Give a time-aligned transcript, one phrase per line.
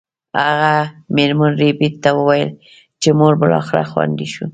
[0.43, 0.73] هغه
[1.15, 2.49] میرمن ربیټ ته وویل
[3.01, 4.45] چې موږ بالاخره خوندي شو